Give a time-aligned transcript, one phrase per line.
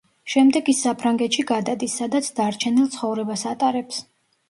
[0.35, 4.05] შემდეგ ის საფრანგეთში გადადის, სადაც დარჩენილ ცხოვრებას ატარებს.